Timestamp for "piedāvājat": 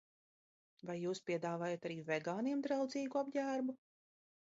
1.27-1.87